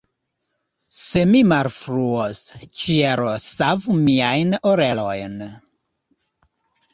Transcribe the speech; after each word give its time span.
Se 0.99 1.19
mi 1.33 1.41
malfruos, 1.49 2.39
ĉielo 2.79 3.29
savu 3.49 3.99
miajn 4.07 4.57
orelojn! 4.71 5.37